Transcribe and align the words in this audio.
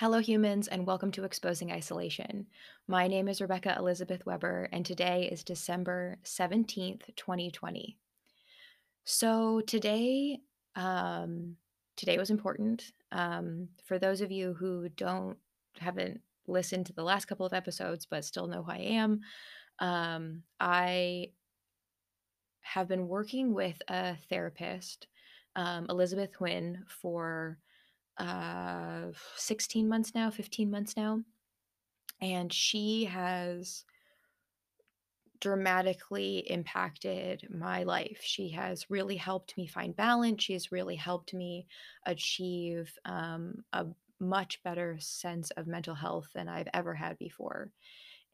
Hello, 0.00 0.18
humans, 0.18 0.66
and 0.66 0.86
welcome 0.86 1.12
to 1.12 1.24
Exposing 1.24 1.70
Isolation. 1.70 2.46
My 2.88 3.06
name 3.06 3.28
is 3.28 3.42
Rebecca 3.42 3.76
Elizabeth 3.78 4.24
Weber, 4.24 4.66
and 4.72 4.86
today 4.86 5.28
is 5.30 5.44
December 5.44 6.16
17th, 6.24 7.14
2020. 7.16 7.98
So, 9.04 9.60
today, 9.60 10.38
um, 10.74 11.56
today 11.98 12.16
was 12.16 12.30
important. 12.30 12.92
Um, 13.12 13.68
for 13.84 13.98
those 13.98 14.22
of 14.22 14.30
you 14.30 14.54
who 14.54 14.88
don't, 14.88 15.36
haven't 15.78 16.22
listened 16.46 16.86
to 16.86 16.94
the 16.94 17.04
last 17.04 17.26
couple 17.26 17.44
of 17.44 17.52
episodes, 17.52 18.06
but 18.06 18.24
still 18.24 18.46
know 18.46 18.62
who 18.62 18.72
I 18.72 18.78
am, 18.78 19.20
um, 19.80 20.44
I 20.58 21.26
have 22.62 22.88
been 22.88 23.06
working 23.06 23.52
with 23.52 23.76
a 23.86 24.16
therapist, 24.30 25.08
um, 25.56 25.84
Elizabeth 25.90 26.30
Huynh, 26.40 26.88
for 26.88 27.58
uh 28.20 29.12
16 29.36 29.88
months 29.88 30.14
now 30.14 30.30
15 30.30 30.70
months 30.70 30.96
now 30.96 31.20
and 32.20 32.52
she 32.52 33.04
has 33.06 33.84
dramatically 35.40 36.44
impacted 36.50 37.48
my 37.50 37.82
life. 37.82 38.20
She 38.22 38.50
has 38.50 38.90
really 38.90 39.16
helped 39.16 39.56
me 39.56 39.66
find 39.66 39.96
balance. 39.96 40.44
She 40.44 40.52
has 40.52 40.70
really 40.70 40.96
helped 40.96 41.32
me 41.32 41.66
achieve 42.04 42.92
um, 43.06 43.64
a 43.72 43.86
much 44.20 44.62
better 44.62 44.96
sense 45.00 45.50
of 45.52 45.66
mental 45.66 45.94
health 45.94 46.28
than 46.34 46.46
i've 46.46 46.68
ever 46.74 46.94
had 46.94 47.18
before 47.18 47.72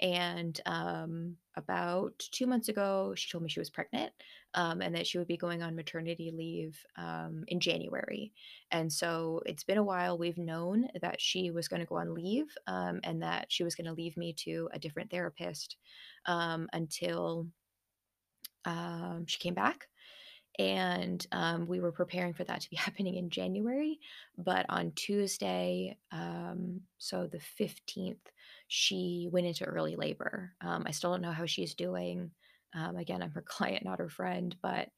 and 0.00 0.60
um, 0.66 1.36
about 1.56 2.12
two 2.18 2.46
months 2.46 2.68
ago, 2.68 3.14
she 3.16 3.30
told 3.30 3.42
me 3.42 3.48
she 3.48 3.60
was 3.60 3.70
pregnant 3.70 4.12
um, 4.54 4.82
and 4.82 4.94
that 4.94 5.06
she 5.06 5.18
would 5.18 5.26
be 5.26 5.36
going 5.36 5.62
on 5.62 5.74
maternity 5.74 6.32
leave 6.34 6.78
um, 6.96 7.44
in 7.48 7.60
January. 7.60 8.32
And 8.70 8.92
so 8.92 9.42
it's 9.46 9.64
been 9.64 9.78
a 9.78 9.84
while. 9.84 10.18
We've 10.18 10.38
known 10.38 10.88
that 11.00 11.20
she 11.20 11.50
was 11.50 11.68
going 11.68 11.80
to 11.80 11.86
go 11.86 11.96
on 11.96 12.14
leave 12.14 12.46
um, 12.66 13.00
and 13.04 13.22
that 13.22 13.46
she 13.48 13.64
was 13.64 13.74
going 13.74 13.86
to 13.86 13.94
leave 13.94 14.16
me 14.16 14.34
to 14.44 14.68
a 14.72 14.78
different 14.78 15.10
therapist 15.10 15.76
um, 16.26 16.68
until 16.72 17.46
um, 18.66 19.24
she 19.26 19.38
came 19.38 19.54
back 19.54 19.86
and 20.58 21.26
um, 21.32 21.66
we 21.66 21.80
were 21.80 21.92
preparing 21.92 22.32
for 22.32 22.44
that 22.44 22.60
to 22.62 22.70
be 22.70 22.76
happening 22.86 23.16
in 23.16 23.30
January. 23.30 23.98
But 24.38 24.66
on 24.68 24.92
Tuesday, 24.92 25.96
um, 26.12 26.80
so 26.98 27.26
the 27.26 27.40
15th, 27.60 28.16
she 28.68 29.28
went 29.30 29.46
into 29.46 29.64
early 29.64 29.96
labor. 29.96 30.52
Um, 30.60 30.84
I 30.86 30.90
still 30.90 31.10
don't 31.12 31.22
know 31.22 31.32
how 31.32 31.46
she's 31.46 31.74
doing. 31.74 32.30
Um, 32.74 32.96
again, 32.96 33.22
I'm 33.22 33.30
her 33.32 33.42
client, 33.46 33.84
not 33.84 33.98
her 33.98 34.08
friend, 34.08 34.54
but 34.62 34.88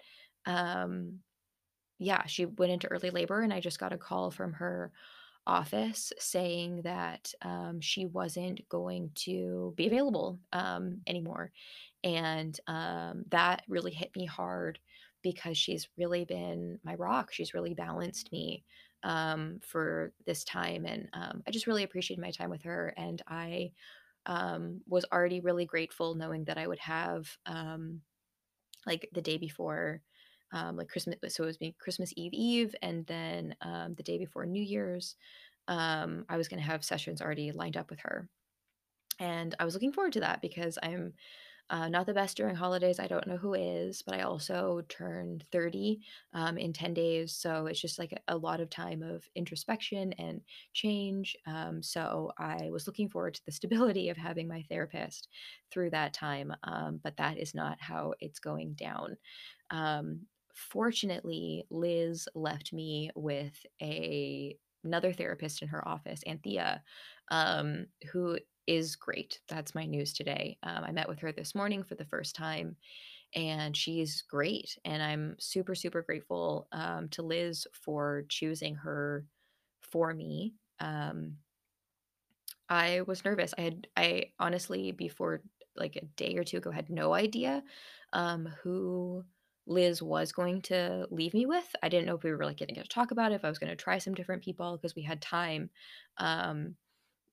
um, 0.46 1.20
yeah, 1.98 2.26
she 2.26 2.46
went 2.46 2.72
into 2.72 2.88
early 2.88 3.10
labor, 3.10 3.42
and 3.42 3.52
I 3.52 3.60
just 3.60 3.80
got 3.80 3.92
a 3.92 3.98
call 3.98 4.30
from 4.30 4.52
her 4.54 4.92
office 5.46 6.12
saying 6.18 6.82
that 6.82 7.32
um, 7.42 7.80
she 7.80 8.06
wasn't 8.06 8.68
going 8.68 9.10
to 9.14 9.72
be 9.76 9.86
available 9.86 10.38
um, 10.52 11.00
anymore. 11.06 11.50
And 12.04 12.58
um, 12.68 13.24
that 13.30 13.62
really 13.66 13.90
hit 13.90 14.14
me 14.14 14.26
hard 14.26 14.78
because 15.22 15.58
she's 15.58 15.88
really 15.96 16.24
been 16.24 16.78
my 16.84 16.94
rock. 16.94 17.32
She's 17.32 17.54
really 17.54 17.74
balanced 17.74 18.32
me 18.32 18.64
um, 19.02 19.60
for 19.62 20.12
this 20.26 20.44
time. 20.44 20.86
And 20.86 21.08
um, 21.12 21.42
I 21.46 21.50
just 21.50 21.66
really 21.66 21.82
appreciated 21.84 22.20
my 22.22 22.30
time 22.30 22.50
with 22.50 22.62
her. 22.62 22.94
And 22.96 23.22
I 23.28 23.72
um, 24.26 24.80
was 24.86 25.04
already 25.12 25.40
really 25.40 25.64
grateful 25.66 26.14
knowing 26.14 26.44
that 26.44 26.58
I 26.58 26.66
would 26.66 26.80
have 26.80 27.28
um, 27.46 28.02
like 28.86 29.08
the 29.12 29.22
day 29.22 29.38
before. 29.38 30.02
Um, 30.50 30.78
like 30.78 30.88
Christmas, 30.88 31.16
so 31.28 31.42
it 31.42 31.46
was 31.46 31.58
being 31.58 31.74
Christmas 31.78 32.10
Eve 32.16 32.32
Eve, 32.32 32.74
and 32.80 33.04
then 33.04 33.54
um, 33.60 33.94
the 33.96 34.02
day 34.02 34.16
before 34.16 34.46
New 34.46 34.62
Year's, 34.62 35.14
I 35.68 36.36
was 36.38 36.48
going 36.48 36.58
to 36.58 36.66
have 36.66 36.82
sessions 36.82 37.20
already 37.20 37.52
lined 37.52 37.76
up 37.76 37.90
with 37.90 38.00
her, 38.00 38.30
and 39.18 39.54
I 39.58 39.64
was 39.64 39.74
looking 39.74 39.92
forward 39.92 40.14
to 40.14 40.20
that 40.20 40.40
because 40.40 40.78
I'm 40.82 41.12
uh, 41.70 41.88
not 41.88 42.06
the 42.06 42.14
best 42.14 42.36
during 42.36 42.54
holidays. 42.54 42.98
I 42.98 43.06
don't 43.06 43.26
know 43.26 43.36
who 43.36 43.54
is, 43.54 44.02
but 44.02 44.14
I 44.14 44.22
also 44.22 44.82
turned 44.88 45.44
30 45.52 46.00
um, 46.32 46.56
in 46.56 46.72
10 46.72 46.94
days. 46.94 47.32
So 47.32 47.66
it's 47.66 47.80
just 47.80 47.98
like 47.98 48.18
a, 48.28 48.36
lot 48.38 48.60
of 48.60 48.70
time 48.70 49.02
of 49.02 49.28
introspection 49.34 50.12
and 50.14 50.40
change. 50.72 51.36
Um, 51.46 51.82
so 51.82 52.32
I 52.38 52.70
was 52.70 52.86
looking 52.86 53.08
forward 53.08 53.34
to 53.34 53.44
the 53.44 53.52
stability 53.58 54.08
of 54.08 54.16
having 54.16 54.48
my 54.48 54.64
therapist 54.68 55.28
through 55.70 55.90
that 55.90 56.14
time. 56.14 56.54
Um, 56.62 57.00
but 57.02 57.16
that 57.16 57.36
is 57.36 57.54
not 57.54 57.78
how 57.80 58.14
it's 58.20 58.38
going 58.38 58.74
down. 58.74 59.16
Um, 59.70 60.20
fortunately, 60.54 61.66
Liz 61.70 62.28
left 62.34 62.72
me 62.72 63.10
with 63.14 63.54
a 63.82 64.56
another 64.84 65.12
therapist 65.12 65.60
in 65.60 65.68
her 65.68 65.86
office, 65.86 66.20
Anthea, 66.26 66.82
um, 67.30 67.86
who 68.12 68.38
is 68.68 68.94
great. 68.96 69.40
That's 69.48 69.74
my 69.74 69.86
news 69.86 70.12
today. 70.12 70.58
Um, 70.62 70.84
I 70.84 70.92
met 70.92 71.08
with 71.08 71.18
her 71.20 71.32
this 71.32 71.54
morning 71.54 71.82
for 71.82 71.94
the 71.94 72.04
first 72.04 72.36
time, 72.36 72.76
and 73.34 73.74
she's 73.74 74.22
great. 74.22 74.78
And 74.84 75.02
I'm 75.02 75.36
super, 75.38 75.74
super 75.74 76.02
grateful 76.02 76.68
um, 76.72 77.08
to 77.10 77.22
Liz 77.22 77.66
for 77.72 78.24
choosing 78.28 78.74
her 78.74 79.24
for 79.80 80.12
me. 80.12 80.52
Um, 80.80 81.36
I 82.68 83.00
was 83.06 83.24
nervous. 83.24 83.54
I 83.56 83.62
had, 83.62 83.86
I 83.96 84.32
honestly, 84.38 84.92
before 84.92 85.40
like 85.74 85.96
a 85.96 86.04
day 86.16 86.36
or 86.36 86.44
two 86.44 86.58
ago, 86.58 86.70
had 86.70 86.90
no 86.90 87.14
idea 87.14 87.62
um, 88.12 88.46
who 88.62 89.24
Liz 89.66 90.02
was 90.02 90.30
going 90.30 90.60
to 90.62 91.06
leave 91.10 91.32
me 91.32 91.46
with. 91.46 91.74
I 91.82 91.88
didn't 91.88 92.04
know 92.06 92.16
if 92.16 92.22
we 92.22 92.32
were 92.32 92.44
like 92.44 92.58
going 92.58 92.74
to 92.74 92.84
talk 92.84 93.12
about 93.12 93.32
it, 93.32 93.36
if 93.36 93.46
I 93.46 93.48
was 93.48 93.58
going 93.58 93.70
to 93.70 93.76
try 93.76 93.96
some 93.96 94.14
different 94.14 94.42
people 94.42 94.76
because 94.76 94.94
we 94.94 95.02
had 95.02 95.22
time. 95.22 95.70
Um, 96.18 96.74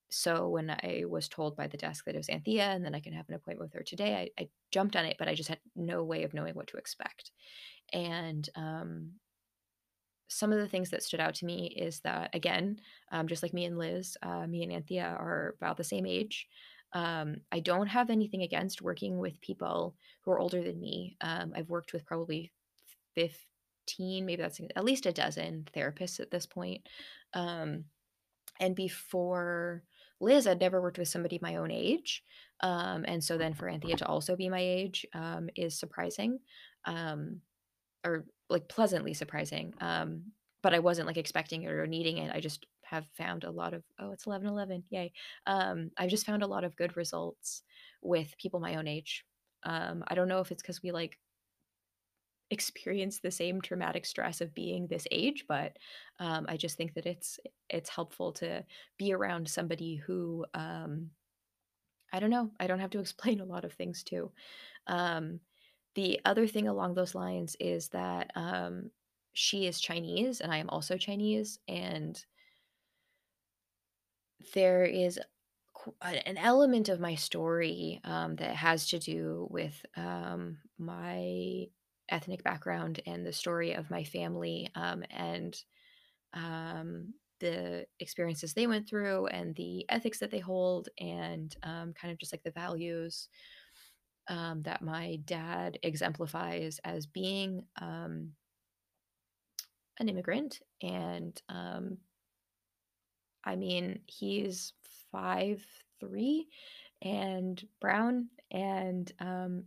so 0.09 0.49
when 0.49 0.69
I 0.69 1.03
was 1.07 1.27
told 1.27 1.55
by 1.55 1.67
the 1.67 1.77
desk 1.77 2.05
that 2.05 2.15
it 2.15 2.19
was 2.19 2.29
Anthea 2.29 2.63
and 2.63 2.85
then 2.85 2.95
I 2.95 2.99
can 2.99 3.13
have 3.13 3.27
an 3.27 3.35
appointment 3.35 3.71
with 3.71 3.73
her 3.79 3.83
today, 3.83 4.31
I, 4.37 4.43
I 4.43 4.49
jumped 4.71 4.95
on 4.95 5.05
it, 5.05 5.17
but 5.17 5.27
I 5.27 5.35
just 5.35 5.49
had 5.49 5.59
no 5.75 6.03
way 6.03 6.23
of 6.23 6.33
knowing 6.33 6.53
what 6.53 6.67
to 6.67 6.77
expect. 6.77 7.31
And 7.91 8.47
um, 8.55 9.11
some 10.27 10.51
of 10.51 10.59
the 10.59 10.67
things 10.67 10.89
that 10.91 11.03
stood 11.03 11.19
out 11.19 11.35
to 11.35 11.45
me 11.45 11.67
is 11.67 11.99
that, 12.01 12.29
again, 12.33 12.79
um, 13.11 13.27
just 13.27 13.43
like 13.43 13.53
me 13.53 13.65
and 13.65 13.77
Liz, 13.77 14.17
uh, 14.21 14.47
me 14.47 14.63
and 14.63 14.71
Anthea 14.71 15.15
are 15.19 15.55
about 15.57 15.77
the 15.77 15.83
same 15.83 16.05
age. 16.05 16.47
Um, 16.93 17.37
I 17.51 17.59
don't 17.59 17.87
have 17.87 18.09
anything 18.09 18.43
against 18.43 18.81
working 18.81 19.17
with 19.17 19.41
people 19.41 19.95
who 20.21 20.31
are 20.31 20.39
older 20.39 20.63
than 20.63 20.79
me. 20.79 21.17
Um, 21.21 21.53
I've 21.55 21.69
worked 21.69 21.93
with 21.93 22.05
probably 22.05 22.51
15, 23.15 24.25
maybe 24.25 24.41
that's 24.41 24.61
at 24.75 24.85
least 24.85 25.05
a 25.05 25.11
dozen 25.11 25.67
therapists 25.75 26.19
at 26.19 26.31
this 26.31 26.45
point. 26.45 26.87
Um, 27.33 27.85
and 28.59 28.75
before 28.75 29.83
Liz, 30.19 30.47
I'd 30.47 30.59
never 30.59 30.81
worked 30.81 30.97
with 30.97 31.07
somebody 31.07 31.39
my 31.41 31.57
own 31.57 31.71
age. 31.71 32.23
Um, 32.61 33.05
and 33.07 33.23
so 33.23 33.37
then 33.37 33.53
for 33.53 33.67
Anthea 33.67 33.97
to 33.97 34.07
also 34.07 34.35
be 34.35 34.49
my 34.49 34.61
age 34.61 35.05
um, 35.13 35.49
is 35.55 35.77
surprising 35.77 36.39
um, 36.85 37.41
or 38.05 38.25
like 38.49 38.67
pleasantly 38.69 39.13
surprising. 39.13 39.73
Um, 39.81 40.31
but 40.63 40.73
I 40.73 40.79
wasn't 40.79 41.07
like 41.07 41.17
expecting 41.17 41.63
it 41.63 41.71
or 41.71 41.85
needing 41.85 42.17
it. 42.17 42.33
I 42.33 42.39
just 42.39 42.65
have 42.85 43.05
found 43.17 43.43
a 43.43 43.51
lot 43.51 43.73
of, 43.73 43.83
oh, 43.99 44.11
it's 44.11 44.25
11 44.25 44.47
11. 44.47 44.83
Yay. 44.89 45.11
Um, 45.45 45.91
I've 45.97 46.09
just 46.09 46.25
found 46.25 46.43
a 46.43 46.47
lot 46.47 46.63
of 46.63 46.75
good 46.75 46.95
results 46.97 47.63
with 48.01 48.33
people 48.37 48.59
my 48.59 48.75
own 48.75 48.87
age. 48.87 49.25
Um, 49.63 50.03
I 50.07 50.15
don't 50.15 50.27
know 50.27 50.39
if 50.39 50.51
it's 50.51 50.61
because 50.61 50.81
we 50.81 50.91
like 50.91 51.17
experience 52.55 53.19
the 53.19 53.29
same 53.29 53.59
traumatic 53.61 54.05
stress 54.05 54.39
of 54.39 54.55
being 54.55 54.87
this 54.87 55.05
age 55.11 55.43
but 55.47 55.77
um, 56.19 56.45
i 56.47 56.55
just 56.55 56.77
think 56.77 56.93
that 56.93 57.05
it's 57.05 57.37
it's 57.69 57.89
helpful 57.89 58.31
to 58.31 58.63
be 58.97 59.13
around 59.13 59.47
somebody 59.47 59.95
who 59.95 60.45
um, 60.53 61.09
i 62.13 62.19
don't 62.19 62.29
know 62.29 62.49
i 62.59 62.65
don't 62.65 62.79
have 62.79 62.89
to 62.89 62.99
explain 63.05 63.41
a 63.41 63.45
lot 63.45 63.65
of 63.65 63.73
things 63.73 64.03
to. 64.03 64.31
Um, 64.87 65.39
the 65.95 66.19
other 66.25 66.47
thing 66.47 66.67
along 66.67 66.93
those 66.93 67.15
lines 67.15 67.55
is 67.59 67.89
that 67.89 68.31
um, 68.35 68.91
she 69.33 69.67
is 69.67 69.81
chinese 69.81 70.39
and 70.39 70.51
i 70.51 70.57
am 70.57 70.69
also 70.69 70.97
chinese 70.97 71.59
and 71.67 72.23
there 74.53 74.85
is 74.85 75.19
an 76.01 76.37
element 76.37 76.89
of 76.89 76.99
my 76.99 77.15
story 77.15 77.99
um, 78.03 78.35
that 78.37 78.55
has 78.55 78.87
to 78.87 78.99
do 78.99 79.47
with 79.49 79.85
um, 79.95 80.57
my 80.77 81.67
ethnic 82.09 82.43
background 82.43 83.01
and 83.05 83.25
the 83.25 83.33
story 83.33 83.73
of 83.73 83.89
my 83.89 84.03
family 84.03 84.69
um, 84.75 85.03
and 85.11 85.57
um, 86.33 87.13
the 87.39 87.85
experiences 87.99 88.53
they 88.53 88.67
went 88.67 88.87
through 88.87 89.27
and 89.27 89.55
the 89.55 89.85
ethics 89.89 90.19
that 90.19 90.31
they 90.31 90.39
hold 90.39 90.89
and 90.99 91.55
um, 91.63 91.93
kind 91.93 92.11
of 92.11 92.17
just 92.17 92.33
like 92.33 92.43
the 92.43 92.51
values 92.51 93.29
um, 94.27 94.61
that 94.63 94.81
my 94.81 95.19
dad 95.25 95.77
exemplifies 95.83 96.79
as 96.83 97.05
being 97.05 97.63
um, 97.81 98.31
an 99.99 100.09
immigrant 100.09 100.59
and 100.81 101.41
um, 101.49 101.97
i 103.43 103.55
mean 103.55 103.99
he's 104.07 104.73
five 105.11 105.63
three 105.99 106.47
and 107.01 107.65
brown 107.79 108.27
and 108.51 109.11
um, 109.19 109.63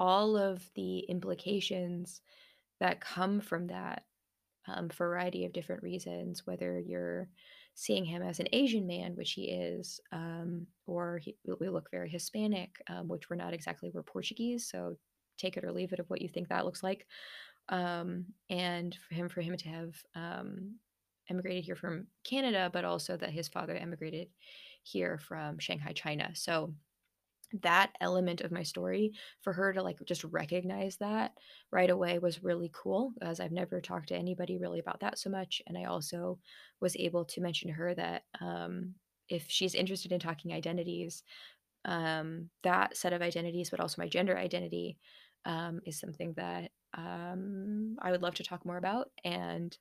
all 0.00 0.36
of 0.36 0.64
the 0.74 1.00
implications 1.00 2.22
that 2.80 3.02
come 3.02 3.38
from 3.38 3.66
that 3.66 4.04
um, 4.66 4.88
variety 4.88 5.44
of 5.44 5.52
different 5.52 5.82
reasons, 5.82 6.46
whether 6.46 6.80
you're 6.80 7.28
seeing 7.74 8.04
him 8.04 8.22
as 8.22 8.40
an 8.40 8.48
Asian 8.52 8.86
man, 8.86 9.14
which 9.14 9.32
he 9.32 9.50
is, 9.50 10.00
um, 10.10 10.66
or 10.86 11.18
he, 11.18 11.36
we 11.60 11.68
look 11.68 11.90
very 11.90 12.08
Hispanic, 12.08 12.70
um, 12.88 13.08
which 13.08 13.28
we're 13.28 13.36
not 13.36 13.52
exactly. 13.52 13.90
We're 13.92 14.02
Portuguese, 14.02 14.68
so 14.68 14.96
take 15.38 15.58
it 15.58 15.64
or 15.64 15.72
leave 15.72 15.92
it 15.92 16.00
of 16.00 16.08
what 16.08 16.22
you 16.22 16.28
think 16.28 16.48
that 16.48 16.64
looks 16.64 16.82
like. 16.82 17.06
Um, 17.68 18.24
and 18.48 18.96
for 19.06 19.14
him, 19.14 19.28
for 19.28 19.42
him 19.42 19.56
to 19.56 19.68
have 19.68 19.94
um, 20.14 20.76
emigrated 21.28 21.64
here 21.64 21.76
from 21.76 22.06
Canada, 22.24 22.70
but 22.72 22.86
also 22.86 23.18
that 23.18 23.30
his 23.30 23.48
father 23.48 23.76
emigrated 23.76 24.28
here 24.82 25.18
from 25.18 25.58
Shanghai, 25.58 25.92
China. 25.92 26.30
So 26.34 26.72
that 27.62 27.92
element 28.00 28.40
of 28.40 28.52
my 28.52 28.62
story 28.62 29.12
for 29.42 29.52
her 29.52 29.72
to 29.72 29.82
like 29.82 29.98
just 30.04 30.24
recognize 30.24 30.96
that 30.98 31.32
right 31.72 31.90
away 31.90 32.18
was 32.18 32.42
really 32.42 32.70
cool 32.72 33.12
as 33.20 33.40
I've 33.40 33.52
never 33.52 33.80
talked 33.80 34.08
to 34.08 34.16
anybody 34.16 34.58
really 34.58 34.78
about 34.78 35.00
that 35.00 35.18
so 35.18 35.30
much 35.30 35.62
and 35.66 35.76
I 35.76 35.84
also 35.84 36.38
was 36.80 36.96
able 36.96 37.24
to 37.26 37.40
mention 37.40 37.68
to 37.68 37.74
her 37.74 37.94
that 37.94 38.22
um 38.40 38.94
if 39.28 39.46
she's 39.48 39.74
interested 39.74 40.12
in 40.12 40.20
talking 40.20 40.52
identities 40.52 41.22
um 41.84 42.50
that 42.62 42.96
set 42.96 43.12
of 43.12 43.22
identities 43.22 43.70
but 43.70 43.80
also 43.80 44.00
my 44.02 44.08
gender 44.08 44.36
identity 44.36 44.98
um 45.44 45.80
is 45.86 45.98
something 45.98 46.34
that 46.36 46.70
um 46.94 47.96
I 48.00 48.10
would 48.10 48.22
love 48.22 48.34
to 48.34 48.44
talk 48.44 48.64
more 48.64 48.76
about 48.76 49.08
and 49.24 49.76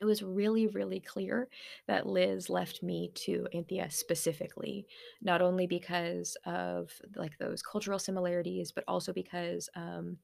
it 0.00 0.04
was 0.04 0.22
really, 0.22 0.66
really 0.66 1.00
clear 1.00 1.48
that 1.86 2.06
Liz 2.06 2.50
left 2.50 2.82
me 2.82 3.10
to 3.14 3.46
Anthea 3.54 3.90
specifically, 3.90 4.86
not 5.22 5.40
only 5.40 5.66
because 5.66 6.36
of 6.44 6.90
like 7.14 7.38
those 7.38 7.62
cultural 7.62 7.98
similarities, 7.98 8.72
but 8.72 8.84
also 8.86 9.12
because 9.12 9.68
um, 9.74 10.18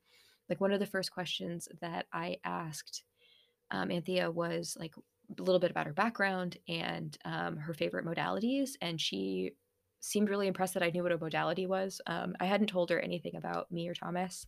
like 0.48 0.60
one 0.60 0.72
of 0.72 0.80
the 0.80 0.86
first 0.86 1.12
questions 1.12 1.69
that 1.80 2.06
I 2.12 2.36
asked 2.44 3.04
um, 3.70 3.90
Anthea 3.90 4.30
was 4.30 4.76
like 4.78 4.94
a 5.38 5.42
little 5.42 5.58
bit 5.58 5.70
about 5.70 5.86
her 5.86 5.92
background 5.94 6.58
and 6.68 7.16
um, 7.25 7.56
her 7.56 7.75
favorite 7.75 8.04
modalities, 8.04 8.70
and 8.80 9.00
she 9.00 9.52
seemed 10.00 10.28
really 10.28 10.48
impressed 10.48 10.75
that 10.75 10.82
I 10.82 10.90
knew 10.90 11.02
what 11.02 11.12
a 11.12 11.18
modality 11.18 11.66
was. 11.66 12.00
Um, 12.06 12.34
I 12.40 12.44
hadn't 12.44 12.66
told 12.66 12.90
her 12.90 13.00
anything 13.00 13.36
about 13.36 13.70
me 13.72 13.88
or 13.88 13.94
Thomas, 13.94 14.46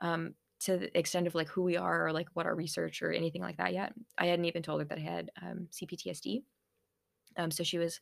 um, 0.00 0.34
to 0.60 0.78
the 0.78 0.98
extent 0.98 1.26
of 1.26 1.34
like 1.34 1.48
who 1.48 1.62
we 1.62 1.76
are 1.76 2.06
or 2.06 2.12
like 2.12 2.28
what 2.34 2.46
our 2.46 2.54
research 2.54 3.02
or 3.02 3.12
anything 3.12 3.42
like 3.42 3.58
that 3.58 3.74
yet. 3.74 3.92
I 4.16 4.26
hadn't 4.26 4.46
even 4.46 4.62
told 4.62 4.80
her 4.80 4.86
that 4.86 4.98
I 4.98 5.02
had 5.02 5.30
um, 5.42 5.68
CPTSD. 5.70 6.42
Um, 7.36 7.50
so 7.50 7.62
she 7.62 7.78
was 7.78 8.00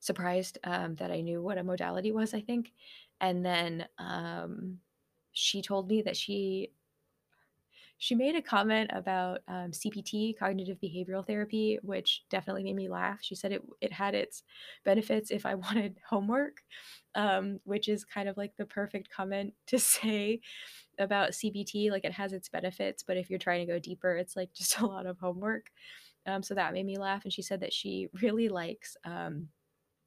surprised 0.00 0.58
um, 0.64 0.96
that 0.96 1.12
I 1.12 1.20
knew 1.20 1.40
what 1.40 1.58
a 1.58 1.62
modality 1.62 2.10
was, 2.10 2.34
I 2.34 2.40
think. 2.40 2.72
And 3.20 3.46
then 3.46 3.86
um, 3.98 4.78
she 5.32 5.62
told 5.62 5.88
me 5.88 6.02
that 6.02 6.16
she 6.16 6.72
she 7.98 8.16
made 8.16 8.34
a 8.34 8.42
comment 8.42 8.90
about 8.92 9.42
um, 9.46 9.70
CBT, 9.70 10.36
cognitive 10.36 10.76
behavioral 10.82 11.24
therapy, 11.24 11.78
which 11.82 12.24
definitely 12.30 12.64
made 12.64 12.74
me 12.74 12.88
laugh. 12.88 13.20
She 13.22 13.36
said 13.36 13.52
it 13.52 13.62
it 13.80 13.92
had 13.92 14.16
its 14.16 14.42
benefits 14.84 15.30
if 15.30 15.46
I 15.46 15.54
wanted 15.66 15.98
homework, 16.10 16.62
um, 17.14 17.60
which 17.62 17.88
is 17.88 18.04
kind 18.04 18.28
of 18.28 18.36
like 18.36 18.56
the 18.56 18.66
perfect 18.66 19.08
comment 19.08 19.54
to 19.68 19.78
say 19.78 20.40
about 21.02 21.30
CBT. 21.30 21.90
Like 21.90 22.04
it 22.04 22.12
has 22.12 22.32
its 22.32 22.48
benefits, 22.48 23.02
but 23.02 23.16
if 23.16 23.30
you're 23.30 23.38
trying 23.38 23.66
to 23.66 23.72
go 23.72 23.78
deeper, 23.78 24.16
it's 24.16 24.36
like 24.36 24.52
just 24.54 24.78
a 24.78 24.86
lot 24.86 25.06
of 25.06 25.18
homework. 25.18 25.70
Um, 26.26 26.42
so 26.42 26.54
that 26.54 26.72
made 26.72 26.86
me 26.86 26.98
laugh. 26.98 27.24
And 27.24 27.32
she 27.32 27.42
said 27.42 27.60
that 27.60 27.72
she 27.72 28.08
really 28.22 28.48
likes 28.48 28.96
um, 29.04 29.48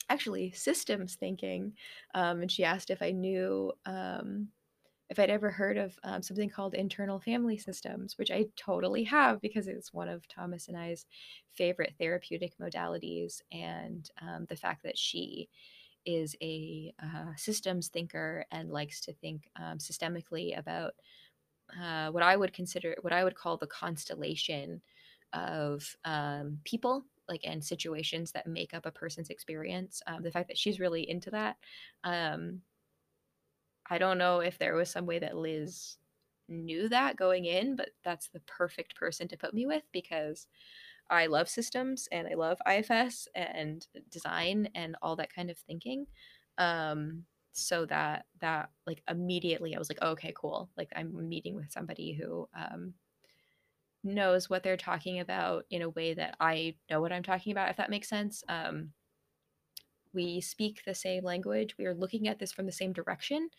actually 0.09 0.51
systems 0.51 1.15
thinking. 1.15 1.74
Um, 2.13 2.42
and 2.42 2.51
she 2.51 2.63
asked 2.63 2.89
if 2.89 3.01
I 3.01 3.12
knew 3.12 3.74
um, 3.86 4.50
if 5.09 5.19
I'd 5.19 5.30
ever 5.30 5.51
heard 5.51 5.77
of 5.77 5.97
um, 6.03 6.24
something 6.24 6.50
called 6.50 6.74
internal 6.74 7.19
family 7.19 7.57
systems, 7.57 8.18
which 8.18 8.31
I 8.31 8.45
totally 8.56 9.03
have 9.03 9.39
because 9.39 9.68
it's 9.68 9.94
one 9.94 10.09
of 10.09 10.27
Thomas 10.27 10.68
and 10.68 10.77
I's 10.77 11.06
favorite 11.51 11.94
therapeutic 12.00 12.53
modalities. 12.59 13.42
And 13.51 14.09
um, 14.21 14.45
the 14.50 14.56
fact 14.56 14.83
that 14.83 14.97
she 14.97 15.50
is 16.06 16.36
a 16.42 16.94
uh, 17.02 17.34
systems 17.36 17.88
thinker 17.88 18.46
and 18.52 18.72
likes 18.72 19.02
to 19.02 19.13
think 19.13 19.50
um, 19.56 19.78
systemically 19.78 20.57
about 20.57 20.94
uh, 21.81 22.10
what 22.12 22.24
I 22.24 22.36
would 22.36 22.54
consider, 22.54 22.96
what 23.02 23.13
I 23.13 23.24
would 23.24 23.36
call 23.36 23.57
the 23.57 23.68
constellation 23.68 24.81
of 25.34 25.96
um, 26.06 26.60
people 26.63 27.06
like 27.28 27.42
and 27.44 27.63
situations 27.63 28.31
that 28.31 28.48
make 28.48 28.74
up 28.74 28.86
a 28.86 28.92
person's 28.92 29.30
experience. 29.30 30.02
Um, 30.07 30.22
the 30.22 30.31
fact 30.31 30.48
that 30.48 30.57
she's 30.57 30.80
really 30.80 31.10
into 31.10 31.31
that. 31.31 31.57
Um, 32.04 32.62
I 33.90 33.98
don't 33.98 34.18
know 34.18 34.40
if 34.40 34.57
there 34.57 34.75
was 34.75 34.90
some 34.90 35.06
way 35.06 35.19
that 35.19 35.38
Liz 35.38 35.98
knew 36.48 36.90
that 36.90 37.16
going 37.16 37.46
in, 37.46 37.75
but 37.75 37.90
that's 38.04 38.30
the 38.30 38.40
perfect 38.42 38.96
person 38.96 39.28
to 39.28 39.38
put 39.38 39.54
me 39.54 39.66
with 39.66 39.84
because 39.92 40.48
I 41.10 41.28
love 41.28 41.50
systems 41.50 42.07
and 42.12 42.28
I 42.28 42.36
love 42.36 42.57
IFS 42.68 43.28
and 43.36 43.86
design 44.10 44.69
and 44.75 44.96
all 45.02 45.16
that 45.18 45.34
kind 45.34 45.50
of 45.50 45.57
thinking. 45.57 46.07
Um, 46.57 47.25
so 47.52 47.86
that 47.86 48.25
that 48.42 48.69
like 48.86 49.02
immediately 49.10 49.75
I 49.75 49.80
was 49.80 49.90
like, 49.90 50.00
oh, 50.02 50.10
okay, 50.12 50.34
cool. 50.36 50.69
Like 50.78 50.90
I'm 50.96 51.30
meeting 51.30 51.56
with 51.56 51.72
somebody 51.72 52.13
who 52.13 52.48
um, 52.57 52.94
knows 54.04 54.50
what 54.50 54.63
they're 54.63 54.78
talking 54.78 55.19
about 55.19 55.66
in 55.69 55.81
a 55.81 55.90
way 55.90 56.13
that 56.13 56.36
I 56.40 56.75
know 56.90 57.02
what 57.02 57.12
I'm 57.12 57.24
talking 57.24 57.52
about, 57.52 57.69
if 57.69 57.78
that 57.78 57.90
makes 57.90 58.10
sense. 58.10 58.44
Um, 58.48 58.92
we 60.13 60.42
speak 60.42 60.81
the 60.86 60.96
same 60.96 61.24
language. 61.24 61.75
We 61.78 61.86
are 61.86 61.96
looking 61.96 62.28
at 62.28 62.40
this 62.40 62.52
from 62.52 62.66
the 62.66 62.72
same 62.72 62.94
direction. 62.94 63.50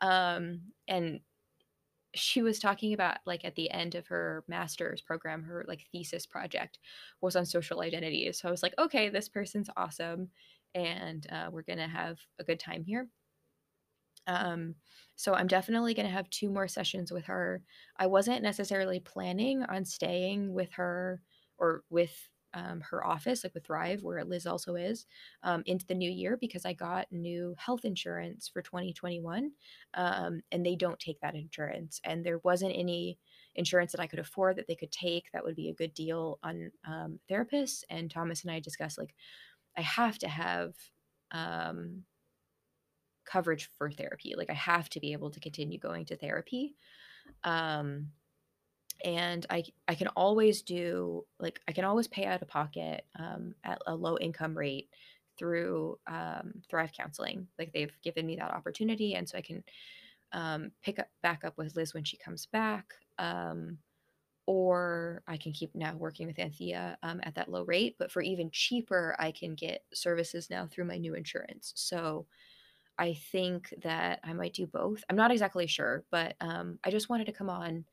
Um, 0.00 0.60
and 0.88 1.20
she 2.14 2.42
was 2.42 2.58
talking 2.58 2.92
about 2.94 3.18
like 3.26 3.44
at 3.44 3.54
the 3.56 3.70
end 3.70 3.94
of 3.94 4.06
her 4.06 4.44
master's 4.48 5.00
program 5.00 5.42
her 5.42 5.64
like 5.66 5.86
thesis 5.92 6.26
project 6.26 6.78
was 7.20 7.36
on 7.36 7.46
social 7.46 7.80
identity. 7.82 8.30
So 8.32 8.48
i 8.48 8.50
was 8.50 8.62
like 8.62 8.74
okay 8.78 9.08
this 9.08 9.28
person's 9.28 9.70
awesome 9.76 10.30
and 10.74 11.26
uh, 11.30 11.48
we're 11.52 11.62
gonna 11.62 11.88
have 11.88 12.18
a 12.38 12.44
good 12.44 12.60
time 12.60 12.84
here. 12.84 13.08
Um, 14.26 14.74
so 15.16 15.34
i'm 15.34 15.46
definitely 15.46 15.94
gonna 15.94 16.08
have 16.08 16.30
two 16.30 16.50
more 16.50 16.68
sessions 16.68 17.12
with 17.12 17.24
her. 17.26 17.62
I 17.98 18.06
wasn't 18.06 18.42
necessarily 18.42 19.00
planning 19.00 19.62
on 19.64 19.84
staying 19.84 20.52
with 20.52 20.72
her 20.72 21.20
or 21.58 21.82
with 21.90 22.28
um, 22.54 22.80
her 22.80 23.04
office, 23.04 23.44
like 23.44 23.52
with 23.54 23.66
Thrive, 23.66 24.02
where 24.02 24.24
Liz 24.24 24.46
also 24.46 24.76
is, 24.76 25.06
um, 25.42 25.62
into 25.66 25.84
the 25.86 25.94
new 25.94 26.10
year 26.10 26.38
because 26.40 26.64
I 26.64 26.72
got 26.72 27.10
new 27.10 27.54
health 27.58 27.84
insurance 27.84 28.48
for 28.48 28.62
2021. 28.62 29.50
Um, 29.94 30.40
and 30.52 30.64
they 30.64 30.76
don't 30.76 30.98
take 30.98 31.20
that 31.20 31.34
insurance. 31.34 32.00
And 32.04 32.24
there 32.24 32.38
wasn't 32.38 32.74
any 32.74 33.18
insurance 33.56 33.92
that 33.92 34.00
I 34.00 34.06
could 34.06 34.18
afford 34.18 34.56
that 34.56 34.66
they 34.66 34.76
could 34.76 34.92
take 34.92 35.30
that 35.32 35.44
would 35.44 35.56
be 35.56 35.68
a 35.68 35.74
good 35.74 35.94
deal 35.94 36.38
on 36.42 36.70
um, 36.86 37.18
therapists. 37.30 37.82
And 37.90 38.10
Thomas 38.10 38.42
and 38.42 38.50
I 38.50 38.60
discussed, 38.60 38.98
like, 38.98 39.14
I 39.76 39.82
have 39.82 40.18
to 40.18 40.28
have 40.28 40.74
um, 41.32 42.04
coverage 43.24 43.68
for 43.76 43.90
therapy. 43.90 44.34
Like, 44.36 44.50
I 44.50 44.54
have 44.54 44.88
to 44.90 45.00
be 45.00 45.12
able 45.12 45.30
to 45.30 45.40
continue 45.40 45.78
going 45.78 46.04
to 46.06 46.16
therapy. 46.16 46.76
Um, 47.42 48.08
and 49.04 49.46
I 49.50 49.64
I 49.88 49.94
can 49.94 50.08
always 50.08 50.62
do 50.62 51.24
like 51.38 51.60
I 51.68 51.72
can 51.72 51.84
always 51.84 52.08
pay 52.08 52.24
out 52.24 52.42
of 52.42 52.48
pocket 52.48 53.04
um, 53.18 53.54
at 53.64 53.78
a 53.86 53.94
low 53.94 54.16
income 54.18 54.56
rate 54.56 54.88
through 55.38 55.98
um, 56.06 56.62
Thrive 56.70 56.92
Counseling. 56.96 57.48
Like 57.58 57.72
they've 57.72 57.96
given 58.02 58.26
me 58.26 58.36
that 58.36 58.52
opportunity, 58.52 59.14
and 59.14 59.28
so 59.28 59.38
I 59.38 59.42
can 59.42 59.64
um, 60.32 60.70
pick 60.82 60.98
up 60.98 61.08
back 61.22 61.44
up 61.44 61.56
with 61.56 61.76
Liz 61.76 61.94
when 61.94 62.04
she 62.04 62.16
comes 62.16 62.46
back, 62.46 62.94
um, 63.18 63.78
or 64.46 65.22
I 65.26 65.36
can 65.36 65.52
keep 65.52 65.74
now 65.74 65.94
working 65.96 66.26
with 66.26 66.38
Anthea 66.38 66.98
um, 67.02 67.20
at 67.24 67.34
that 67.34 67.50
low 67.50 67.64
rate. 67.64 67.96
But 67.98 68.12
for 68.12 68.22
even 68.22 68.50
cheaper, 68.52 69.16
I 69.18 69.32
can 69.32 69.54
get 69.54 69.84
services 69.92 70.50
now 70.50 70.66
through 70.70 70.84
my 70.86 70.98
new 70.98 71.14
insurance. 71.14 71.72
So. 71.76 72.26
I 72.96 73.14
think 73.32 73.74
that 73.82 74.20
I 74.22 74.32
might 74.34 74.54
do 74.54 74.68
both. 74.68 75.02
I'm 75.10 75.16
not 75.16 75.32
exactly 75.32 75.66
sure, 75.66 76.04
but 76.12 76.36
um, 76.40 76.78
I 76.84 76.92
just 76.92 77.08
wanted 77.08 77.24
to 77.24 77.32
come 77.32 77.50
on 77.50 77.84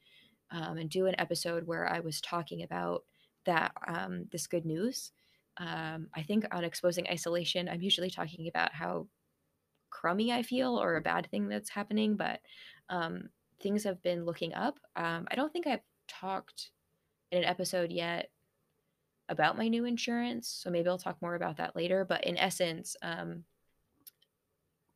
um, 0.52 0.78
and 0.78 0.90
do 0.90 1.08
an 1.08 1.16
episode 1.20 1.66
where 1.66 1.88
I 1.88 2.00
was 2.00 2.22
talking 2.22 2.64
about 2.64 3.04
that 3.46 3.74
um, 3.88 4.26
this 4.32 4.48
good 4.48 4.66
news. 4.66 5.12
Um, 5.58 6.08
I 6.16 6.24
think 6.24 6.46
on 6.52 6.64
exposing 6.64 7.08
isolation, 7.08 7.68
I'm 7.68 7.82
usually 7.82 8.10
talking 8.10 8.48
about 8.48 8.74
how 8.74 9.08
crummy 9.90 10.32
I 10.32 10.44
feel 10.44 10.82
or 10.82 10.96
a 10.96 11.02
bad 11.02 11.28
thing 11.30 11.48
that's 11.48 11.70
happening, 11.70 12.16
but 12.16 12.40
um, 12.90 13.30
things 13.62 13.84
have 13.84 14.02
been 14.02 14.26
looking 14.26 14.54
up. 14.54 14.80
Um, 14.96 15.28
I 15.30 15.36
don't 15.36 15.52
think 15.52 15.68
I've 15.68 15.82
talked 16.08 16.72
in 17.32 17.40
an 17.40 17.46
episode 17.46 17.92
yet 17.92 18.30
about 19.30 19.58
my 19.58 19.68
new 19.68 19.86
insurance, 19.86 20.48
so 20.48 20.70
maybe 20.70 20.90
I'll 20.90 20.98
talk 20.98 21.22
more 21.22 21.36
about 21.36 21.58
that 21.58 21.76
later. 21.76 22.06
But 22.06 22.26
in 22.26 22.38
essence, 22.38 22.96
um, 23.02 23.44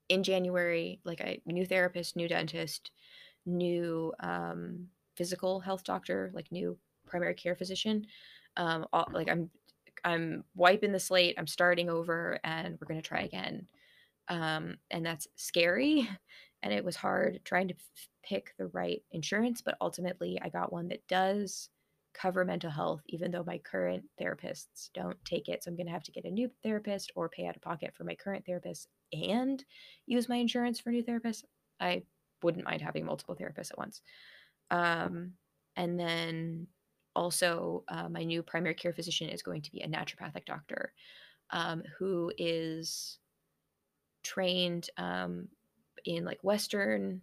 in 0.09 0.23
January, 0.23 0.99
like 1.03 1.21
a 1.21 1.41
new 1.45 1.65
therapist, 1.65 2.15
new 2.15 2.27
dentist, 2.27 2.91
new 3.45 4.13
um, 4.19 4.87
physical 5.15 5.59
health 5.59 5.83
doctor, 5.83 6.31
like 6.33 6.51
new 6.51 6.77
primary 7.05 7.33
care 7.33 7.55
physician. 7.55 8.05
Um, 8.57 8.85
all, 8.93 9.07
like 9.11 9.29
I'm, 9.29 9.49
I'm 10.03 10.43
wiping 10.55 10.91
the 10.91 10.99
slate. 10.99 11.35
I'm 11.37 11.47
starting 11.47 11.89
over, 11.89 12.39
and 12.43 12.77
we're 12.79 12.87
gonna 12.87 13.01
try 13.01 13.21
again. 13.21 13.67
Um, 14.27 14.77
and 14.91 15.05
that's 15.05 15.27
scary, 15.35 16.09
and 16.63 16.73
it 16.73 16.83
was 16.83 16.95
hard 16.95 17.39
trying 17.43 17.67
to 17.67 17.75
f- 17.75 18.09
pick 18.23 18.53
the 18.57 18.67
right 18.67 19.01
insurance. 19.11 19.61
But 19.61 19.77
ultimately, 19.81 20.39
I 20.41 20.49
got 20.49 20.73
one 20.73 20.87
that 20.89 21.07
does 21.07 21.69
cover 22.15 22.45
mental 22.45 22.69
health, 22.71 23.01
even 23.07 23.29
though 23.29 23.43
my 23.45 23.57
current 23.59 24.03
therapists 24.19 24.89
don't 24.93 25.17
take 25.25 25.49
it. 25.49 25.63
So 25.63 25.69
I'm 25.69 25.77
to 25.77 25.91
have 25.91 26.03
to 26.03 26.11
get 26.11 26.25
a 26.25 26.31
new 26.31 26.49
therapist 26.63 27.11
or 27.15 27.29
pay 27.29 27.45
out 27.45 27.55
of 27.55 27.61
pocket 27.61 27.93
for 27.93 28.05
my 28.05 28.15
current 28.15 28.45
therapist 28.45 28.87
and 29.13 29.63
use 30.05 30.29
my 30.29 30.37
insurance 30.37 30.79
for 30.79 30.91
new 30.91 31.03
therapist. 31.03 31.45
I 31.79 32.03
wouldn't 32.41 32.65
mind 32.65 32.81
having 32.81 33.05
multiple 33.05 33.35
therapists 33.35 33.71
at 33.71 33.77
once. 33.77 34.01
Um, 34.71 35.33
and 35.75 35.99
then 35.99 36.67
also, 37.15 37.83
uh, 37.87 38.09
my 38.09 38.23
new 38.23 38.43
primary 38.43 38.75
care 38.75 38.93
physician 38.93 39.29
is 39.29 39.41
going 39.41 39.61
to 39.61 39.71
be 39.71 39.81
a 39.81 39.87
naturopathic 39.87 40.45
doctor 40.45 40.93
um, 41.51 41.83
who 41.97 42.31
is 42.37 43.19
trained 44.23 44.89
um, 44.97 45.47
in 46.05 46.25
like 46.25 46.43
Western 46.43 47.21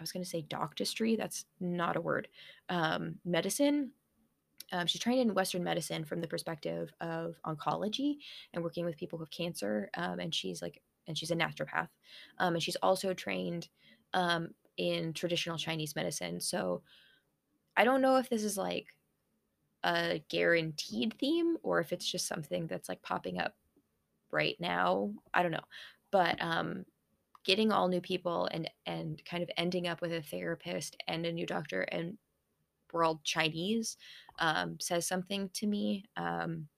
I 0.00 0.02
was 0.02 0.12
going 0.12 0.24
to 0.24 0.30
say 0.30 0.40
doctistry. 0.40 1.14
That's 1.14 1.44
not 1.60 1.96
a 1.96 2.00
word. 2.00 2.28
Um, 2.70 3.16
medicine. 3.24 3.92
Um, 4.72 4.86
she's 4.86 5.00
trained 5.00 5.20
in 5.20 5.34
Western 5.34 5.62
medicine 5.62 6.04
from 6.04 6.22
the 6.22 6.26
perspective 6.26 6.90
of 7.00 7.36
oncology 7.44 8.16
and 8.54 8.64
working 8.64 8.86
with 8.86 8.96
people 8.96 9.18
with 9.18 9.30
cancer. 9.30 9.90
Um, 9.94 10.18
and 10.18 10.34
she's 10.34 10.62
like, 10.62 10.80
and 11.06 11.18
she's 11.18 11.32
a 11.32 11.36
naturopath. 11.36 11.88
And 12.38 12.62
she's 12.62 12.76
also 12.76 13.12
trained 13.12 13.68
um, 14.14 14.54
in 14.80 15.12
traditional 15.12 15.58
Chinese 15.58 15.94
medicine. 15.94 16.40
So 16.40 16.80
I 17.76 17.84
don't 17.84 18.00
know 18.00 18.16
if 18.16 18.30
this 18.30 18.42
is 18.42 18.56
like 18.56 18.86
a 19.84 20.22
guaranteed 20.30 21.14
theme 21.20 21.58
or 21.62 21.80
if 21.80 21.92
it's 21.92 22.10
just 22.10 22.26
something 22.26 22.66
that's 22.66 22.88
like 22.88 23.02
popping 23.02 23.38
up 23.38 23.54
right 24.30 24.56
now. 24.58 25.12
I 25.34 25.42
don't 25.42 25.52
know. 25.52 25.68
But 26.10 26.40
um, 26.40 26.86
getting 27.44 27.70
all 27.70 27.88
new 27.88 28.00
people 28.00 28.48
and 28.52 28.70
and 28.86 29.22
kind 29.26 29.42
of 29.42 29.50
ending 29.58 29.86
up 29.86 30.00
with 30.00 30.14
a 30.14 30.22
therapist 30.22 30.96
and 31.06 31.26
a 31.26 31.32
new 31.32 31.44
doctor 31.44 31.82
and 31.82 32.16
we're 32.90 33.04
all 33.04 33.20
Chinese 33.22 33.98
um, 34.38 34.78
says 34.80 35.06
something 35.06 35.50
to 35.52 35.66
me. 35.66 36.06
Um, 36.16 36.68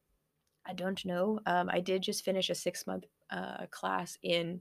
I 0.67 0.75
don't 0.75 1.03
know. 1.07 1.39
Um, 1.47 1.71
I 1.73 1.81
did 1.81 2.03
just 2.03 2.25
finish 2.25 2.51
a 2.51 2.55
six 2.55 2.85
month 2.85 3.05
uh, 3.31 3.67
class 3.71 4.19
in 4.25 4.61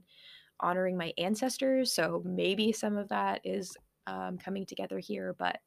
honoring 0.62 0.96
my 0.96 1.12
ancestors, 1.18 1.92
so 1.92 2.22
maybe 2.24 2.72
some 2.72 2.96
of 2.96 3.08
that 3.08 3.40
is 3.44 3.76
um, 4.06 4.38
coming 4.38 4.66
together 4.66 4.98
here, 4.98 5.34
but 5.38 5.58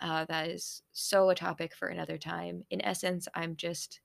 uh, 0.00 0.24
that 0.26 0.48
is 0.48 0.82
so 0.92 1.30
a 1.30 1.34
topic 1.34 1.74
for 1.74 1.88
another 1.88 2.18
time. 2.18 2.64
In 2.70 2.84
essence, 2.84 3.28
I'm 3.34 3.56
just 3.56 4.00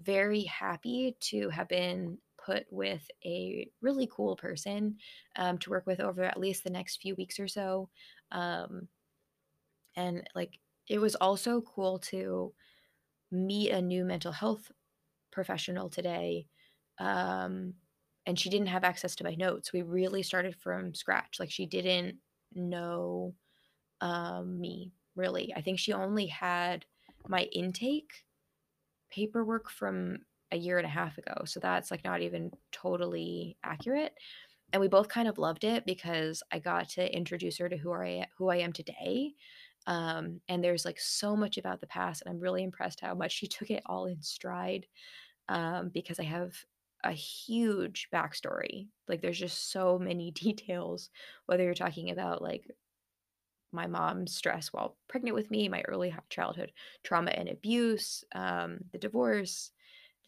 very 0.00 0.42
happy 0.44 1.16
to 1.20 1.48
have 1.50 1.68
been 1.68 2.18
put 2.44 2.66
with 2.70 3.06
a 3.24 3.68
really 3.82 4.08
cool 4.10 4.36
person 4.36 4.96
um, 5.36 5.58
to 5.58 5.70
work 5.70 5.86
with 5.86 6.00
over 6.00 6.22
at 6.22 6.40
least 6.40 6.64
the 6.64 6.70
next 6.70 7.02
few 7.02 7.14
weeks 7.16 7.38
or 7.38 7.48
so. 7.48 7.90
Um, 8.32 8.88
and 9.96 10.28
like, 10.34 10.58
it 10.88 10.98
was 10.98 11.14
also 11.16 11.60
cool 11.60 11.98
to 11.98 12.54
meet 13.30 13.70
a 13.70 13.82
new 13.82 14.04
mental 14.04 14.32
health 14.32 14.70
professional 15.30 15.90
today. 15.90 16.46
Um, 16.98 17.74
and 18.28 18.38
she 18.38 18.50
didn't 18.50 18.66
have 18.66 18.84
access 18.84 19.16
to 19.16 19.24
my 19.24 19.34
notes. 19.34 19.72
We 19.72 19.80
really 19.80 20.22
started 20.22 20.54
from 20.54 20.94
scratch. 20.94 21.38
Like, 21.40 21.50
she 21.50 21.64
didn't 21.64 22.16
know 22.54 23.34
um, 24.02 24.60
me 24.60 24.92
really. 25.16 25.54
I 25.56 25.62
think 25.62 25.78
she 25.78 25.94
only 25.94 26.26
had 26.26 26.84
my 27.26 27.44
intake 27.52 28.12
paperwork 29.10 29.70
from 29.70 30.18
a 30.52 30.58
year 30.58 30.76
and 30.76 30.86
a 30.86 30.90
half 30.90 31.16
ago. 31.16 31.42
So 31.46 31.58
that's 31.58 31.90
like 31.90 32.04
not 32.04 32.20
even 32.20 32.50
totally 32.70 33.56
accurate. 33.64 34.12
And 34.74 34.80
we 34.82 34.88
both 34.88 35.08
kind 35.08 35.26
of 35.26 35.38
loved 35.38 35.64
it 35.64 35.86
because 35.86 36.42
I 36.52 36.58
got 36.58 36.90
to 36.90 37.16
introduce 37.16 37.56
her 37.56 37.70
to 37.70 37.78
who 37.78 37.94
I 37.94 38.26
who 38.36 38.50
I 38.50 38.56
am 38.56 38.74
today. 38.74 39.32
Um, 39.86 40.42
and 40.50 40.62
there's 40.62 40.84
like 40.84 41.00
so 41.00 41.34
much 41.34 41.56
about 41.56 41.80
the 41.80 41.86
past, 41.86 42.20
and 42.20 42.30
I'm 42.30 42.40
really 42.40 42.62
impressed 42.62 43.00
how 43.00 43.14
much 43.14 43.32
she 43.32 43.46
took 43.48 43.70
it 43.70 43.82
all 43.86 44.04
in 44.04 44.22
stride. 44.22 44.86
Um, 45.48 45.90
because 45.94 46.20
I 46.20 46.24
have 46.24 46.52
a 47.04 47.12
huge 47.12 48.08
backstory. 48.12 48.88
Like 49.06 49.20
there's 49.20 49.38
just 49.38 49.70
so 49.70 49.98
many 49.98 50.30
details, 50.32 51.10
whether 51.46 51.64
you're 51.64 51.74
talking 51.74 52.10
about 52.10 52.42
like 52.42 52.64
my 53.72 53.86
mom's 53.86 54.34
stress 54.34 54.72
while 54.72 54.96
pregnant 55.08 55.34
with 55.34 55.50
me, 55.50 55.68
my 55.68 55.82
early 55.82 56.14
childhood 56.30 56.72
trauma 57.04 57.30
and 57.30 57.48
abuse, 57.48 58.24
um, 58.34 58.78
the 58.92 58.98
divorce, 58.98 59.72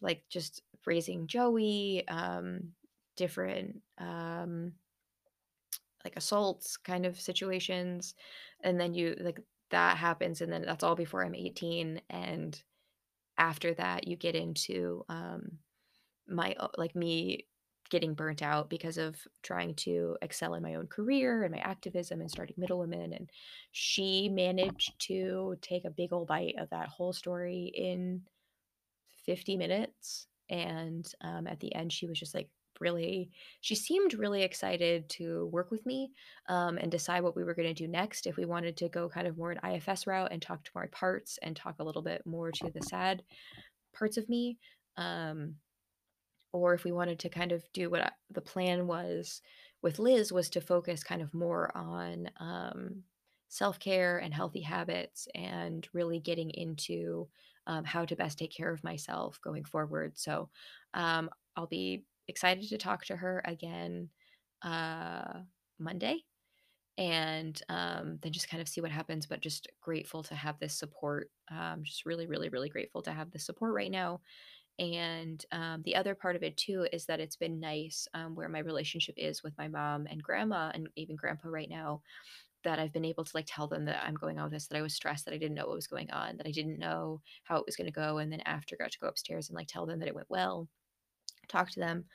like 0.01 0.23
just 0.29 0.61
raising 0.85 1.27
Joey, 1.27 2.07
um, 2.07 2.73
different 3.15 3.81
um, 3.97 4.73
like 6.03 6.15
assaults 6.15 6.77
kind 6.77 7.05
of 7.05 7.19
situations, 7.19 8.15
and 8.63 8.79
then 8.79 8.93
you 8.93 9.15
like 9.19 9.39
that 9.71 9.97
happens, 9.97 10.41
and 10.41 10.51
then 10.51 10.63
that's 10.65 10.83
all 10.83 10.95
before 10.95 11.23
I'm 11.23 11.35
18, 11.35 12.01
and 12.09 12.61
after 13.37 13.73
that 13.75 14.07
you 14.07 14.15
get 14.17 14.35
into 14.35 15.03
um, 15.09 15.57
my 16.27 16.55
like 16.77 16.95
me 16.95 17.45
getting 17.91 18.13
burnt 18.13 18.41
out 18.41 18.69
because 18.69 18.97
of 18.97 19.15
trying 19.43 19.75
to 19.75 20.17
excel 20.21 20.55
in 20.55 20.63
my 20.63 20.75
own 20.75 20.87
career 20.87 21.43
and 21.43 21.53
my 21.53 21.59
activism 21.59 22.21
and 22.21 22.31
starting 22.31 22.55
Middle 22.57 22.79
Women. 22.79 23.13
And 23.13 23.29
she 23.71 24.29
managed 24.29 24.93
to 25.07 25.55
take 25.61 25.83
a 25.85 25.91
big 25.91 26.13
old 26.13 26.27
bite 26.27 26.55
of 26.57 26.69
that 26.69 26.87
whole 26.87 27.13
story 27.13 27.71
in 27.75 28.21
50 29.25 29.57
minutes. 29.57 30.27
And 30.49 31.05
um, 31.21 31.47
at 31.47 31.59
the 31.59 31.75
end, 31.75 31.91
she 31.93 32.07
was 32.07 32.17
just 32.17 32.33
like, 32.33 32.49
really 32.79 33.29
she 33.59 33.75
seemed 33.75 34.15
really 34.15 34.41
excited 34.41 35.07
to 35.07 35.47
work 35.53 35.69
with 35.69 35.85
me 35.85 36.09
um, 36.49 36.77
and 36.79 36.91
decide 36.91 37.21
what 37.21 37.35
we 37.35 37.43
were 37.43 37.53
going 37.53 37.67
to 37.67 37.73
do 37.73 37.87
next 37.87 38.25
if 38.25 38.37
we 38.37 38.45
wanted 38.45 38.75
to 38.75 38.89
go 38.89 39.07
kind 39.07 39.27
of 39.27 39.37
more 39.37 39.51
an 39.51 39.59
ifs 39.75 40.07
route 40.07 40.31
and 40.31 40.41
talk 40.41 40.63
to 40.63 40.71
more 40.73 40.87
parts 40.87 41.37
and 41.43 41.55
talk 41.55 41.75
a 41.77 41.83
little 41.83 42.01
bit 42.01 42.25
more 42.25 42.51
to 42.51 42.71
the 42.73 42.81
sad 42.81 43.21
parts 43.93 44.17
of 44.17 44.27
me 44.27 44.57
um, 44.97 45.53
or 46.53 46.73
if 46.73 46.83
we 46.83 46.91
wanted 46.91 47.19
to 47.19 47.29
kind 47.29 47.51
of 47.51 47.63
do 47.73 47.89
what 47.89 48.01
I, 48.01 48.11
the 48.29 48.41
plan 48.41 48.87
was 48.87 49.41
with 49.81 49.99
liz 49.99 50.31
was 50.31 50.49
to 50.51 50.61
focus 50.61 51.03
kind 51.03 51.21
of 51.21 51.33
more 51.33 51.75
on 51.75 52.29
um, 52.39 53.03
self-care 53.47 54.19
and 54.19 54.33
healthy 54.33 54.61
habits 54.61 55.27
and 55.35 55.87
really 55.93 56.19
getting 56.19 56.51
into 56.51 57.27
um, 57.67 57.83
how 57.83 58.05
to 58.05 58.15
best 58.15 58.37
take 58.39 58.55
care 58.55 58.71
of 58.71 58.83
myself 58.83 59.39
going 59.43 59.63
forward. 59.63 60.17
So 60.17 60.49
um, 60.93 61.29
I'll 61.55 61.67
be 61.67 62.05
excited 62.27 62.67
to 62.69 62.77
talk 62.77 63.05
to 63.05 63.15
her 63.15 63.41
again 63.45 64.09
uh, 64.61 65.41
Monday 65.79 66.23
and 66.97 67.61
um, 67.69 68.19
then 68.21 68.31
just 68.31 68.49
kind 68.49 68.61
of 68.61 68.69
see 68.69 68.81
what 68.81 68.91
happens. 68.91 69.25
But 69.25 69.41
just 69.41 69.67
grateful 69.81 70.23
to 70.23 70.35
have 70.35 70.59
this 70.59 70.73
support. 70.73 71.31
Um, 71.49 71.83
just 71.83 72.05
really, 72.05 72.27
really, 72.27 72.49
really 72.49 72.69
grateful 72.69 73.01
to 73.03 73.11
have 73.11 73.31
this 73.31 73.45
support 73.45 73.73
right 73.73 73.91
now. 73.91 74.21
And 74.79 75.43
um, 75.51 75.83
the 75.83 75.95
other 75.95 76.15
part 76.15 76.35
of 76.35 76.43
it 76.43 76.57
too 76.57 76.87
is 76.91 77.05
that 77.05 77.19
it's 77.19 77.35
been 77.35 77.59
nice 77.59 78.07
um, 78.13 78.35
where 78.35 78.49
my 78.49 78.59
relationship 78.59 79.15
is 79.17 79.43
with 79.43 79.57
my 79.57 79.67
mom 79.67 80.07
and 80.07 80.23
grandma 80.23 80.71
and 80.73 80.89
even 80.95 81.15
grandpa 81.15 81.49
right 81.49 81.69
now 81.69 82.01
that 82.63 82.79
I've 82.79 82.93
been 82.93 83.05
able 83.05 83.23
to 83.23 83.31
like 83.33 83.45
tell 83.47 83.67
them 83.67 83.85
that 83.85 84.03
I'm 84.05 84.15
going 84.15 84.37
on 84.37 84.45
with 84.45 84.53
this, 84.53 84.67
that 84.67 84.77
I 84.77 84.81
was 84.83 84.93
stressed, 84.93 85.25
that 85.25 85.33
I 85.33 85.37
didn't 85.37 85.55
know 85.55 85.67
what 85.67 85.75
was 85.75 85.87
going 85.87 86.11
on, 86.11 86.37
that 86.37 86.47
I 86.47 86.51
didn't 86.51 86.79
know 86.79 87.21
how 87.43 87.57
it 87.57 87.65
was 87.65 87.75
going 87.75 87.87
to 87.87 87.91
go. 87.91 88.19
And 88.19 88.31
then 88.31 88.41
after 88.41 88.75
got 88.77 88.91
to 88.91 88.99
go 88.99 89.07
upstairs 89.07 89.49
and 89.49 89.55
like 89.55 89.67
tell 89.67 89.85
them 89.85 89.99
that 89.99 90.07
it 90.07 90.15
went 90.15 90.29
well, 90.29 90.67
talk 91.47 91.69
to 91.71 91.79
them. 91.79 92.05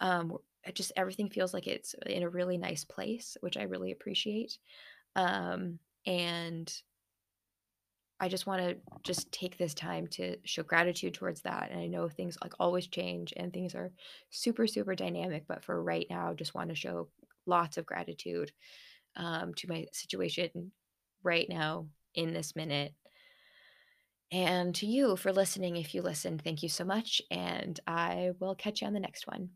Um, 0.00 0.36
it 0.64 0.74
just 0.74 0.92
everything 0.96 1.30
feels 1.30 1.54
like 1.54 1.66
it's 1.66 1.94
in 2.06 2.22
a 2.22 2.28
really 2.28 2.58
nice 2.58 2.84
place, 2.84 3.36
which 3.40 3.56
I 3.56 3.62
really 3.62 3.92
appreciate. 3.92 4.58
Um, 5.16 5.78
and 6.06 6.72
I 8.20 8.28
just 8.28 8.46
want 8.46 8.62
to 8.62 8.76
just 9.04 9.30
take 9.30 9.56
this 9.56 9.74
time 9.74 10.06
to 10.08 10.36
show 10.44 10.62
gratitude 10.62 11.14
towards 11.14 11.42
that. 11.42 11.70
And 11.70 11.80
I 11.80 11.86
know 11.86 12.08
things 12.08 12.36
like 12.42 12.52
always 12.58 12.88
change 12.88 13.32
and 13.36 13.52
things 13.52 13.74
are 13.74 13.92
super, 14.30 14.66
super 14.66 14.94
dynamic, 14.94 15.44
but 15.46 15.62
for 15.62 15.82
right 15.82 16.06
now, 16.10 16.34
just 16.34 16.54
want 16.54 16.70
to 16.70 16.74
show 16.74 17.08
lots 17.46 17.76
of 17.76 17.86
gratitude 17.86 18.50
um, 19.16 19.54
to 19.54 19.68
my 19.68 19.86
situation 19.92 20.72
right 21.22 21.48
now 21.48 21.86
in 22.14 22.32
this 22.32 22.56
minute. 22.56 22.92
And 24.30 24.74
to 24.74 24.86
you 24.86 25.16
for 25.16 25.32
listening. 25.32 25.76
If 25.76 25.94
you 25.94 26.02
listened, 26.02 26.42
thank 26.42 26.62
you 26.62 26.68
so 26.68 26.84
much. 26.84 27.22
And 27.30 27.78
I 27.86 28.32
will 28.40 28.54
catch 28.54 28.80
you 28.80 28.86
on 28.86 28.92
the 28.92 29.00
next 29.00 29.26
one. 29.26 29.50